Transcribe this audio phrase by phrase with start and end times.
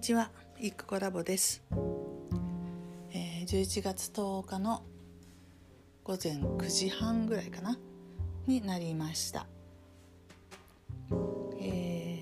[0.00, 1.62] にちは、いくコラボです、
[3.12, 4.82] えー、11月10日の
[6.04, 7.78] 午前9時半ぐらいかな。
[8.46, 9.46] になりました。
[11.60, 12.18] え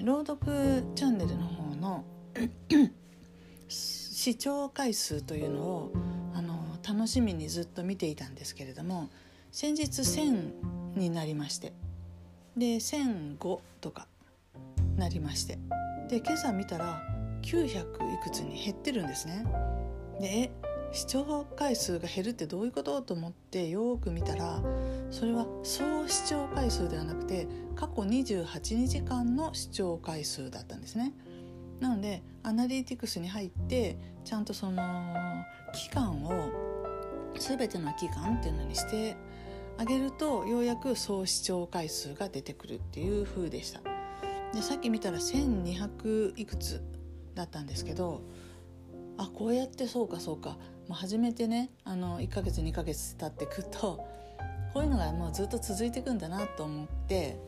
[0.00, 2.04] ー、朗読チャンネルの方の
[3.68, 5.92] 視聴回数というのを
[6.34, 9.10] あの楽しみにずっと見ていたんですけれども
[9.52, 11.72] 先日1000になりまして。
[12.56, 14.08] で1005とか。
[15.02, 15.58] なりまして
[16.08, 17.02] で今朝見たら
[17.42, 17.82] 900い
[18.22, 19.44] くつに減ってるんですね。
[20.20, 20.52] で
[20.92, 23.00] 視聴回数が減るってどういうこと？
[23.02, 24.62] と思ってよく見たら
[25.10, 31.12] それは総視聴回数ではなくて過去28日間の視聴回数だったんですね。
[31.80, 34.82] なのでアナリティクスに入ってちゃんとその
[35.74, 36.50] 期間を
[37.36, 39.16] 全ての期間っていうのにして
[39.78, 43.80] あげるとようやく総視聴回数が出てくるっていう風でした。
[44.52, 46.82] でさっき見たら1200いくつ
[47.34, 48.22] だったんですけど
[49.18, 50.56] あこうやってそうかそうか、
[50.88, 54.06] まあ、初めてねあの1ヶ月2ヶ月経ってくと
[54.72, 57.38] こういうのがもうずっと続いていくんだなと思って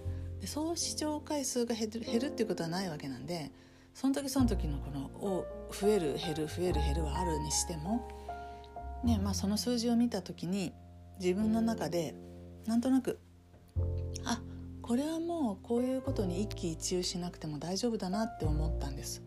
[0.41, 3.51] で総視聴回数が減る減るっていうことはないわけなんで
[3.95, 8.09] その時その時のこのお増える減る増える減るはあるにしても、
[9.05, 10.73] ねまあ、その数字を見た時に
[11.21, 12.15] 自分の中で
[12.67, 13.21] なんとなく
[14.87, 19.23] これはもうこういうことに一喜一憂しなくても大丈夫だなって思ったんです。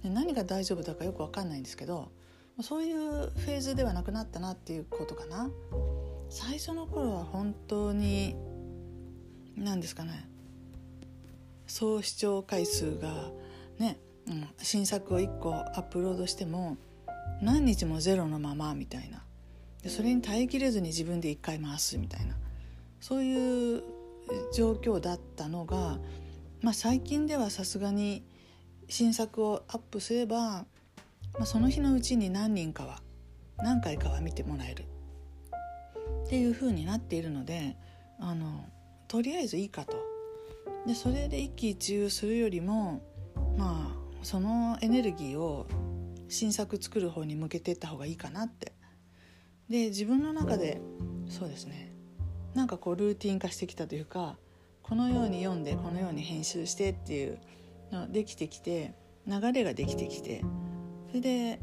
[0.00, 2.12] で何が大丈夫だかよく分かんないんですけど
[2.60, 5.50] そういうフェーズではなくなったなっていうことかな。
[6.30, 8.36] 最初の頃は本当に
[9.56, 10.28] 何ですかね。
[11.66, 13.32] 総視聴回数が
[13.80, 16.76] ね、うん、新作を1個アップロードしても
[17.40, 19.24] 何日もゼロのままみたいな。
[19.82, 22.36] でそれに耐えきれずに自分で1回回すみたいな。
[23.00, 24.01] そういう
[24.52, 25.98] 状況だったのが、
[26.60, 28.24] まあ、最近ではさすがに
[28.88, 30.66] 新作をアップすれば、ま
[31.40, 33.02] あ、その日のうちに何人かは
[33.58, 34.84] 何回かは見てもらえる。
[36.24, 37.76] っていう風になっているので
[38.18, 38.64] あの
[39.08, 39.96] とりあえずいいかと。
[40.86, 43.02] でそれで一喜一憂するよりも
[43.56, 45.66] まあそのエネルギーを
[46.28, 48.72] 新作作る方に向けていった方がいいかなって。
[49.68, 50.80] で自分の中で
[51.28, 51.91] そうですね。
[52.54, 54.36] なんかこうルーティン化してきたというか
[54.82, 57.38] このように読んでこのように編集してっていう
[57.90, 58.94] のできてきて
[59.26, 60.42] 流れができてきて
[61.08, 61.60] それで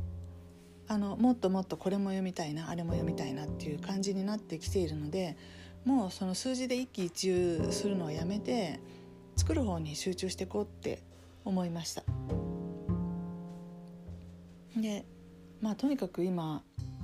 [0.87, 5.37] あのもっともっとこれも読みたいなあれも読みたいなっていう感じになってきているので
[5.85, 8.79] もうその数字で一喜一憂するのをやめて
[9.35, 11.03] 作る方に集中していこうって
[11.45, 12.03] 思いました。
[14.75, 15.05] で
[15.61, 16.63] まあとにかく今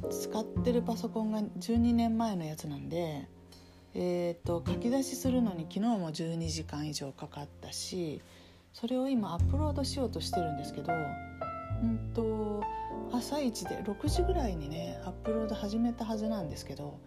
[0.10, 3.28] 使ってるパソコンが12年前のやつなんで
[3.98, 8.22] えーと、書き出しするのに昨日も12時間以上かかったし
[8.74, 12.62] それを今アップロードしようとしてるんですけど、うんと、
[13.14, 17.00] 朝一で6時ぐらいにねアップロード始めたはずなんですけど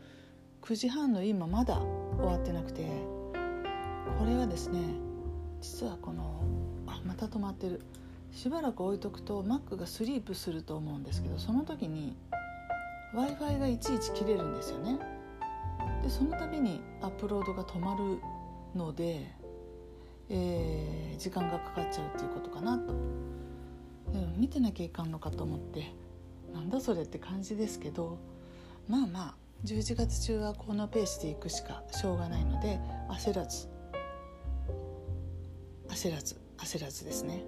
[0.63, 1.77] 9時半の今まだ
[2.17, 2.87] 終わってなくて
[4.19, 4.81] これはですね
[5.61, 6.43] 実はこの
[6.87, 7.83] あまた止まってる
[8.33, 12.17] しばらく置いとくと Mac がスリープすると思うんですけどその時に
[13.13, 15.18] w i f i がいちいち切れるんですよね。
[16.03, 18.19] でその度にアップロードが止まる
[18.75, 19.31] ので、
[20.29, 22.93] えー、時間がかかっちゃうっていうことかなと。
[24.13, 25.93] でも見てなきゃいかんのかと思って
[26.55, 28.17] なんだそれって感じですけど
[28.89, 33.69] まあまあ11月中はこのペースでいくしかしょうがないので焦らず
[35.89, 37.45] 焦らず焦らずですね。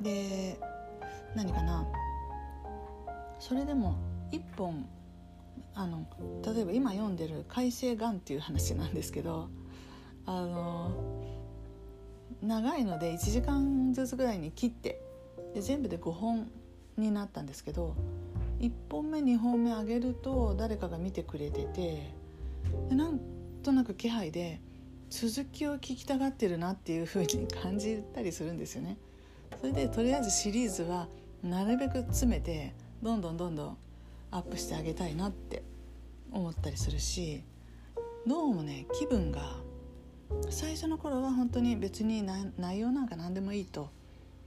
[0.00, 0.58] で
[1.34, 1.86] 何かな？
[3.38, 3.96] それでも
[4.30, 4.86] 一本
[5.74, 6.06] あの
[6.44, 9.48] 例えば今読んでる「改正がん」っていう話なんですけど
[10.26, 10.92] あの
[12.42, 15.00] 長いので1時間ずつぐらいに切って
[15.54, 16.50] で全部で5本
[16.96, 17.96] になったんですけど
[18.60, 22.12] 1本目2本目上げると誰かが見てくれてて
[22.88, 23.20] でなん
[23.62, 24.60] となく気配で
[25.10, 28.96] 続きを聞きたがってるなっていう風に感じたりするんですよね。
[29.60, 31.08] それでとりあえずシリーズは
[31.42, 33.76] なるべく詰めてどんどんどんどん
[34.30, 35.62] アップしてあげたいなって
[36.34, 37.42] 思ったりするし
[38.26, 39.56] どうもね気分が
[40.50, 43.90] 最初の頃は本当に別に内容なんか何でもいいと。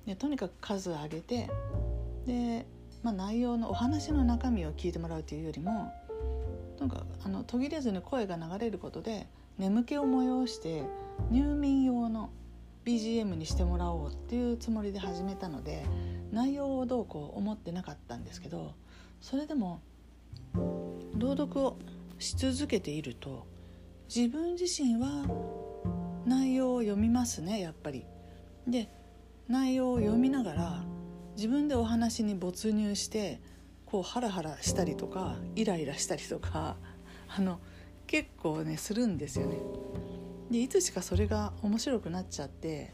[0.05, 1.49] でとにかく数を上げて
[2.25, 2.65] で、
[3.03, 5.91] まあ、内容のお話の中身を聞いてもらうというよりも
[6.79, 10.83] なんかあの途切れずに声が流れることで眠気を催して
[11.29, 12.29] 入眠用の
[12.85, 15.85] BGM にしてもらおうっていうつもりで始めたので
[16.31, 18.75] 内容をどうこう思ってなかったんですけど
[19.19, 19.81] それでも
[21.27, 21.77] 朗読を
[22.19, 23.45] し続けていると
[24.13, 25.25] 自分自身は
[26.25, 28.05] 内容を読みますねやっぱり。
[28.65, 28.89] で
[29.47, 30.83] 内容を読みながら
[31.35, 33.39] 自分でお話に没入して
[33.85, 36.75] こうハラハラしたりとかイライラしたりとか
[37.27, 37.59] あの
[38.07, 39.57] 結構ねするんですよね。
[40.49, 42.93] でいつしかそれが面白くなっちゃって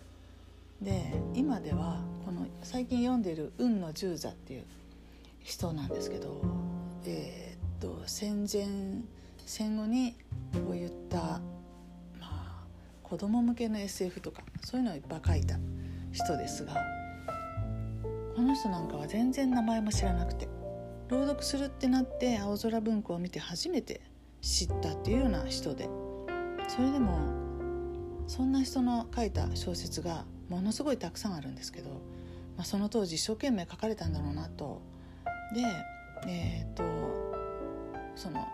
[0.81, 4.63] で今ではこの最近読んでいる「運の十座」っていう
[5.43, 6.41] 人なんですけど、
[7.05, 7.52] えー、
[7.83, 8.65] と戦前
[9.45, 10.15] 戦後に
[10.53, 11.41] こういった、ま
[12.21, 12.65] あ、
[13.03, 15.57] 子供向けの SF とかそういうのをいっぱい書いた
[16.13, 16.75] 人ですが
[18.37, 20.47] この人なんかは全然名前も知らなくて
[21.09, 23.99] 朗読するってなって青空文庫を見て初めて
[24.39, 25.89] 知ったっていうような人で
[26.69, 27.17] それでも
[28.27, 31.89] そんな人の書いた小説がものすごいたくさんあるんですけど、
[32.55, 34.81] まあ、その当時一生懸命書かれたんだろうなと。
[35.53, 35.61] で
[36.25, 37.32] えっ、と
[38.15, 38.47] その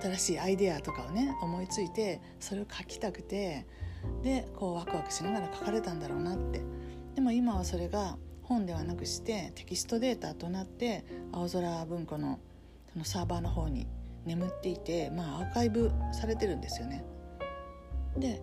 [0.00, 3.66] 新しいアイデアとかをね思いついてそれを書きたくて
[4.22, 6.60] でこうワクワクしながら書かれたんだろうなって
[7.14, 12.38] でも今はそれが本ではなくしてテキストデータとなって青空文庫の
[12.92, 13.86] そのサーバーの方に
[14.24, 17.04] 眠っていてまあアーカイブされてるんですよね。
[18.16, 18.42] で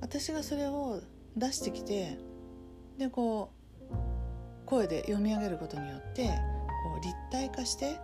[0.00, 1.00] 私がそれを
[1.36, 2.18] 出してきて
[2.98, 3.52] でこ
[3.90, 7.98] う声で読み上げることによってこう立体化して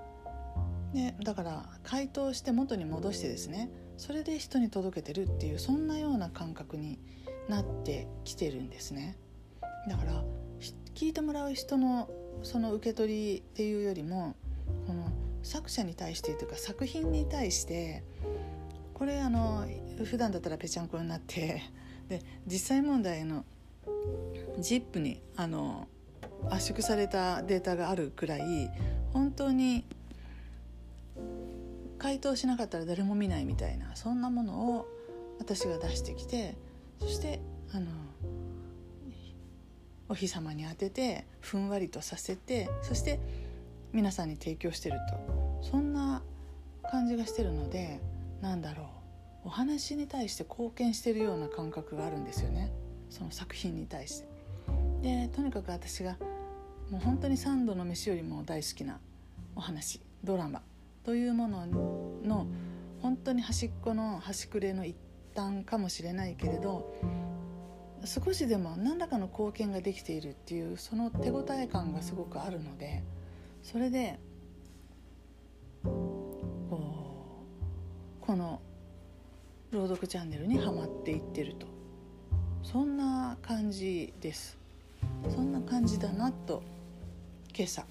[0.95, 6.99] でだから回答して元に戻してですねそれで人に届けてるっていうそんなような感覚に
[7.49, 9.17] なってきてるんですね。
[9.89, 10.25] だから
[10.95, 12.09] 聞いてもらう人の
[12.43, 14.35] その受け取りっていうよりも
[14.87, 15.11] この
[15.43, 18.03] 作者に対してというか作品に対して
[18.95, 19.67] これあの
[20.05, 21.63] 普段だったらぺちゃんこになって
[22.09, 23.45] で実際問題の
[24.59, 25.87] ZIP にあの
[26.51, 28.71] 圧縮されたデータがあるくらい
[29.13, 29.85] 本当に
[32.07, 34.87] 回答しなかったら誰も見ないみたいなそんなものを
[35.41, 36.55] 私が出してきて
[37.01, 37.41] そして
[37.73, 37.87] あの
[40.09, 43.19] お日様に当ててふんわりとさせてそして
[43.93, 45.69] 皆さんに提供してると。
[45.69, 46.23] そんな
[46.93, 48.01] 感じがしてるので
[48.41, 48.85] なんだろ
[49.45, 49.49] う。
[49.49, 52.71] お話に対して貢献してるような感覚があるんですよね。
[53.11, 54.29] その作品に対して。
[55.03, 56.17] でとにかく私が
[56.89, 59.01] もう本当に三度の飯よりも大好きな
[59.57, 60.63] お話ドラマ。
[61.07, 61.67] というもの
[62.25, 62.49] の
[63.01, 64.97] 本当に端っこの端くれの一
[65.37, 66.93] 端かもしれないけれど
[68.05, 73.05] 少しでも何らかの貢献ができているっていうその手応え感がすごくあるので
[73.63, 74.19] それで
[75.85, 77.45] こ
[78.21, 78.61] うこの
[79.71, 81.69] 朗読チャンネルにはまっていってると。
[82.65, 84.59] そんな感じです。
[85.29, 86.65] そんな感じだなと
[87.57, 87.85] 今朝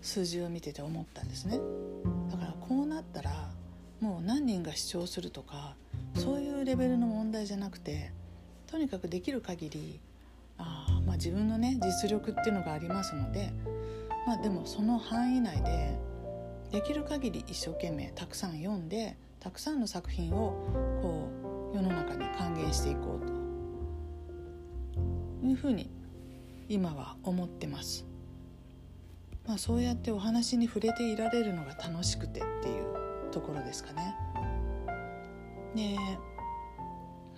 [0.00, 1.60] 数字を見てて思ったんですね。
[2.30, 3.50] だからこうなったら
[4.00, 5.76] もう何人が視聴するとか
[6.14, 8.12] そういうレベルの問題じゃなくて
[8.66, 10.00] とにかくできる限り
[10.58, 13.52] あ、まあ、自分のね実力っていうのがありますので、
[14.26, 15.98] まあ、でもその範囲内で
[16.72, 21.30] できる限り一生懸命たくさん読んでたくさんの作品をこ
[21.72, 23.26] う世の中に還元していこう
[25.42, 25.90] というふうに
[26.68, 28.04] 今は思ってます。
[29.46, 34.14] まあ、そうやってお話に触れていられるのが楽しくてっていうところですかね。
[35.74, 35.96] で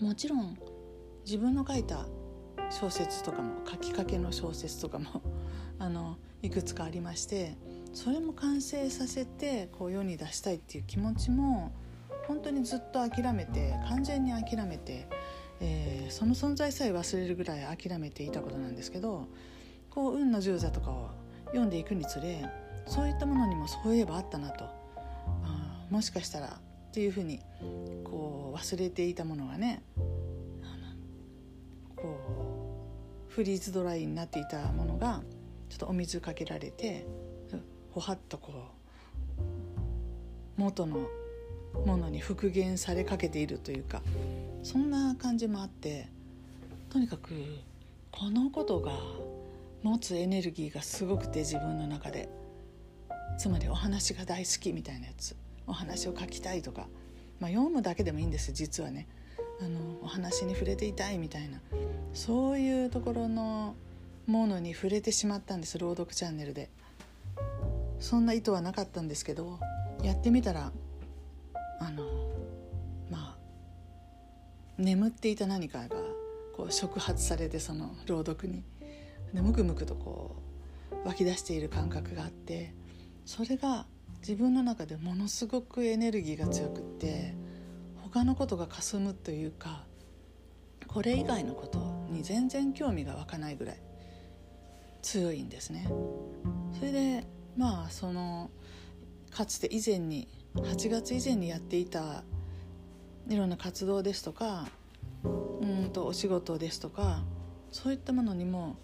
[0.00, 0.56] もちろん
[1.24, 2.06] 自分の書いた
[2.70, 5.22] 小説とかも書きかけの小説とかも
[5.78, 7.56] あのいくつかありまして
[7.92, 11.72] それも完成させてこう世に出したいっていう気持ちも
[12.28, 15.08] 本当にずっと諦めて完全に諦めて、
[15.60, 19.26] えー、その存在さえ忘れるぐらい諦めていたことなんですけど
[19.90, 21.10] こう運の十座とかを
[21.48, 22.44] 読んでいくにつれ
[22.86, 24.64] そういったものにもそういえばあったなと。
[24.64, 27.40] あもしかしたらっていうふうに
[28.04, 29.82] こう忘れていたものがね
[31.96, 32.18] こ
[33.28, 35.22] うフリーズドライになっていたものが
[35.68, 37.06] ちょっとお水かけられて
[37.90, 38.52] ほはっとこ
[40.56, 41.08] う元の
[41.86, 44.02] ものに復元されかけているというか
[44.62, 46.08] そんな感じもあって
[46.90, 47.32] とにかく
[48.10, 48.92] このことが
[49.82, 52.28] 持つエネルギーがすごくて自分の中で。
[53.38, 55.36] つまりお話が大好きみたいなやつ。
[55.66, 56.88] お話を書きたいとか、
[57.40, 59.06] まあ、読むだけでもいいんです実はね。
[59.60, 61.60] あのお話に触れていたいみたいな。
[62.14, 63.74] そういうところの
[64.26, 66.70] ものに触れてしまったんです朗読チャンネルで。
[68.00, 69.58] そんな意図はなかったんですけど
[70.02, 70.72] やってみたら
[71.80, 72.04] あの
[73.10, 73.38] まあ
[74.78, 75.96] 眠っていた何かが
[76.56, 78.62] こう触発されてその朗読に。
[79.34, 80.36] でムクムクとこ
[81.04, 82.74] う湧き出している感覚があって
[83.24, 83.86] それが
[84.20, 87.34] 自分の中でものすごくエネルギーが強くって
[87.96, 89.84] 他のことがかすむというか
[90.86, 93.82] これ以外のことに全然興味が湧かないぐらい
[95.02, 95.88] 強いんですね。
[96.78, 97.24] それで
[97.56, 98.50] まあその
[99.30, 102.24] かつて以前に8月以前にやっていた
[103.28, 104.66] いろんな活動ですとか
[105.24, 107.22] うんとお仕事ですとか
[107.70, 108.76] そういったものにも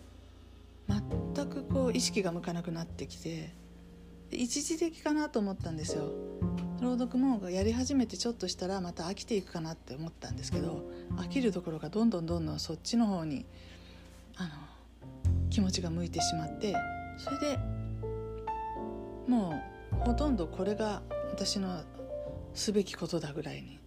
[0.88, 3.54] 全くこう意識が向かなくなってきて
[4.30, 6.10] 一時的かなと思ったんですよ
[6.80, 10.84] 朗読もやり始めてちょっとしたらまた飽きていくかなって思ったんですけど
[11.16, 13.46] 飽きるどころかどんどんどんどんそっちの方に
[14.36, 14.50] あの
[15.50, 16.74] 気持ちが向いてしまって
[17.16, 17.58] それで
[19.28, 19.62] も
[19.92, 21.82] うほとんどこれが私の
[22.54, 23.78] すべきことだぐらいに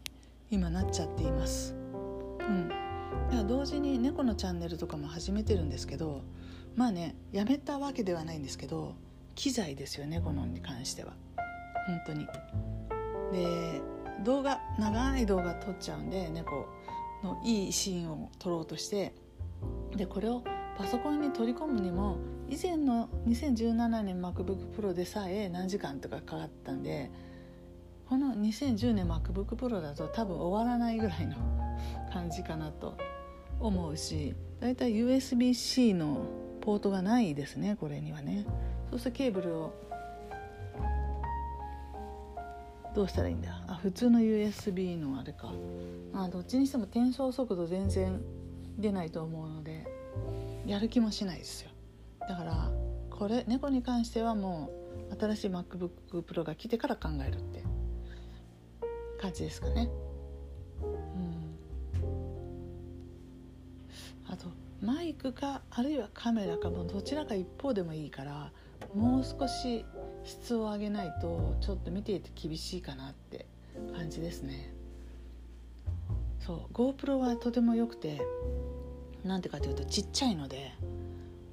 [0.49, 1.75] 今なっちゃっています。
[2.39, 6.21] うん、同時に猫のチャンネルとかも始めてるんですけど
[6.77, 8.95] まあねやめたわけではないんですけど
[9.35, 11.13] 機材ですよねこのに関しては
[11.87, 12.27] 本当に。
[13.33, 13.81] で
[14.23, 16.67] 動画長い動画撮っちゃうんで猫
[17.23, 19.13] のいいシーンを撮ろうとして
[19.95, 20.43] でこれを
[20.77, 22.17] パソコンに取り込むにも
[22.47, 27.11] 以前の2017年 MacBookPro でさえ何時間とかかかったんで
[28.07, 31.35] この2010年 MacBookPro だと多分終わらないぐらいの
[32.13, 32.97] 感じかなと
[33.59, 36.25] 思うしだいたい USB-C の
[36.61, 38.45] ポートがないですねこれにはね。
[38.89, 39.73] そうするとケーブルを
[42.95, 43.63] どうしたらいいんだ？
[43.67, 45.51] あ普通の USB のあれか。
[46.13, 48.19] あどっちにしても転送速度全然
[48.77, 49.85] 出ないと思うので
[50.65, 51.69] やる気もしないですよ。
[52.27, 52.71] だから
[53.11, 54.71] これ猫に関してはも
[55.11, 57.63] う新しい MacBookPro が来てから考えるって
[59.21, 59.89] 感じですかね。
[64.29, 64.47] あと
[64.81, 68.51] マイクかあるいはカメラかもどちらか一方でもいいから
[68.93, 69.85] もう少し
[70.23, 73.45] 質を上げないとちょっと見ていて厳しいかなって
[73.95, 74.73] 感じですね。
[76.39, 78.21] そう GoPro はとても良くて
[79.23, 80.73] なんてかというとちっちゃいので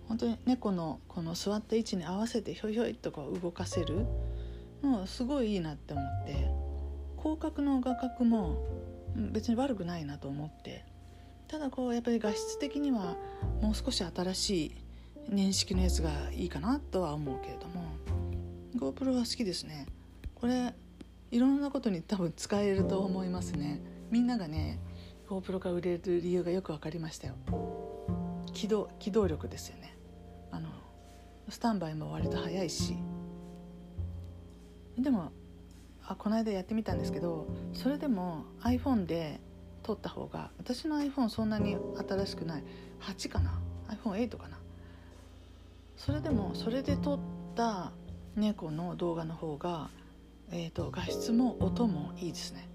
[0.09, 4.07] 本当に猫のこの座った位置に合わせてひょいひょいとこう動かせる
[4.83, 6.49] のすごいいいなって思って
[7.19, 8.59] 広角の画角も
[9.17, 10.85] 別に悪くないなと思って
[11.55, 13.17] ただこうやっぱり画質的には
[13.63, 14.75] もう少し新しい
[15.29, 17.93] 年式のやつがいいかなとは思うけれども
[18.75, 19.87] GoPro は好きですね。
[20.35, 20.75] これ
[21.31, 23.81] いろんなことに多分使えると思いますね。
[24.11, 24.81] みんながね
[25.29, 27.37] GoPro が売れる理由がよく分かりましたよ。
[28.53, 29.97] 機動機動力ですよね。
[30.51, 30.71] あの
[31.49, 32.97] スタンバイも割と早いし。
[34.99, 35.31] でも
[36.03, 39.41] あこの間やってみたんですけどそれでも iPhone で
[39.85, 41.77] 撮った方が私の iPhone そんなに
[42.09, 42.65] 新しくない。
[43.01, 44.59] 8かな？iPhone8 かな？
[45.97, 47.19] それでもそれで撮っ
[47.55, 47.93] た
[48.35, 49.91] 猫の動画の方が、
[50.51, 52.67] えーと、画質も音もいいですね。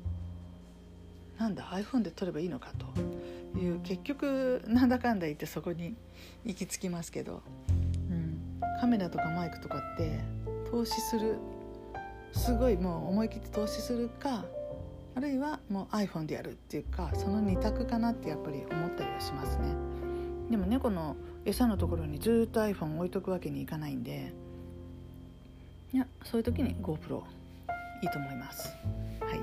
[1.38, 2.86] なんだ iPhone で撮ればいいのかと。
[3.58, 5.96] いう結局なんだかんだ言ってそこに
[6.46, 7.42] 行き着きますけど、
[8.12, 8.40] うん、
[8.80, 10.20] カメラとかマイクとかって
[10.70, 11.38] 投資する
[12.32, 14.46] すごいもう思い切って投資するか
[15.16, 19.76] あるいはもう iPhone でやるっていうかその2択かなってやっぱり思ったりはしますね。
[20.50, 24.34] でも猫の餌のところにずっと iPhone 置いとくわけにいかないんで
[25.94, 27.22] いやそういう時に GoPro
[28.02, 28.70] いいと思います。
[29.20, 29.40] はい。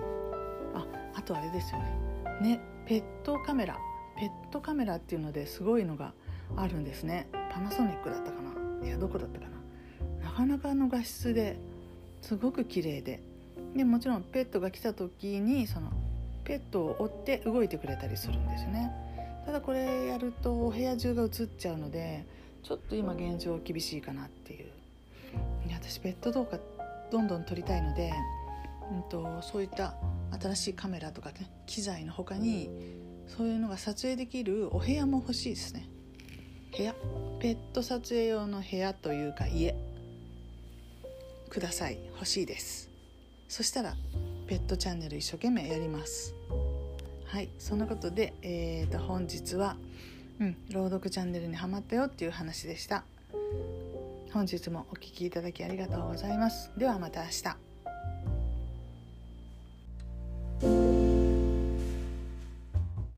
[0.75, 1.99] ああとあれですよね。
[2.41, 3.77] ねペットカメラ。
[4.17, 6.15] ペットカメラっていうのですごいのが
[6.57, 7.29] あるんですね。
[7.53, 8.41] パナソニックだったか
[8.81, 8.87] な？
[8.87, 9.47] いやどこだったか
[10.21, 10.25] な？
[10.25, 11.59] なかなかの画質で
[12.23, 13.23] すごく綺麗で
[13.75, 15.91] でもちろんペットが来た時にその
[16.45, 18.93] ペットを追って動いてくれたりするんですよね。
[19.45, 22.27] ただこれやるとお部屋中が映っちゃうので
[22.63, 24.67] ちょっと今現状厳しいかなっていう。
[25.73, 26.59] 私ペット動画
[27.11, 28.13] どんどん撮りたいので、
[28.91, 29.95] うんと、そういった
[30.41, 32.71] 新しいカメラとかね機材の他に
[33.29, 35.89] そういうのが撮影できるお部屋も欲しいですね。
[36.77, 36.95] 部屋
[37.41, 39.75] ペット撮影用の部屋というか家。
[41.49, 41.99] ください。
[42.13, 42.96] 欲しいです。
[43.49, 43.95] そしたら
[44.47, 46.35] ペットチャンネル一生懸命やります。
[47.27, 49.77] はいそんなことで、えー、と本日は、
[50.41, 53.05] うん、朗読チャンネルにはまったよっていう話でした。
[54.33, 56.71] 本日もお聴きいただきありがとうございます。
[56.77, 57.66] ではまた明日。